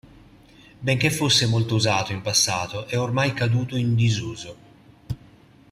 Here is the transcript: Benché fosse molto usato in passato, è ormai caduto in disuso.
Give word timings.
Benché 0.79 1.11
fosse 1.11 1.45
molto 1.45 1.75
usato 1.75 2.11
in 2.11 2.23
passato, 2.23 2.87
è 2.87 2.97
ormai 2.99 3.33
caduto 3.35 3.75
in 3.75 3.93
disuso. 3.93 4.55